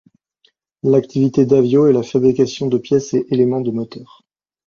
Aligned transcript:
L'activité 0.81 1.45
d'Avio 1.45 1.85
est 1.85 1.93
la 1.93 2.01
fabrication 2.01 2.65
de 2.65 2.79
pièces 2.79 3.13
et 3.13 3.23
éléments 3.29 3.61
de 3.61 3.69
moteurs. 3.69 4.23